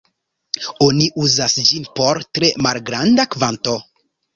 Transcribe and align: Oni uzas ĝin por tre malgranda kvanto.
Oni 0.85 1.05
uzas 1.25 1.59
ĝin 1.69 1.87
por 2.01 2.23
tre 2.33 2.53
malgranda 2.67 3.33
kvanto. 3.37 3.83